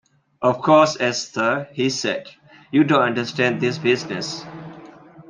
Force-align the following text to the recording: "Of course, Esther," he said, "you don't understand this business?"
"Of 0.41 0.63
course, 0.63 0.97
Esther," 0.99 1.67
he 1.73 1.91
said, 1.91 2.27
"you 2.71 2.83
don't 2.83 3.03
understand 3.03 3.61
this 3.61 3.77
business?" 3.77 4.43